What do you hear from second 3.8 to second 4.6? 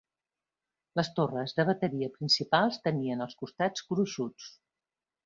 gruixuts.